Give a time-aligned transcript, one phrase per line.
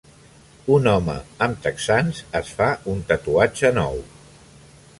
[0.75, 1.17] Un home
[1.47, 4.01] amb texans es fa un tatuatge nou.